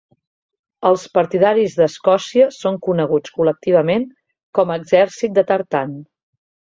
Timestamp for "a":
4.73-4.79